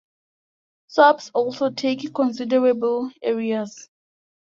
[0.87, 3.87] Swamps also take considerable areas.